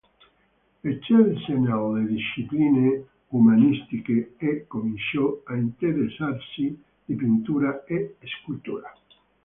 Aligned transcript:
Eccelse 0.81 1.53
nelle 1.53 2.07
discipline 2.07 3.05
umanistiche 3.27 4.33
e 4.37 4.65
cominciò 4.65 5.41
a 5.43 5.53
interessarsi 5.53 6.75
di 7.05 7.13
pittura 7.13 7.83
e 7.83 8.15
scultura. 8.41 8.91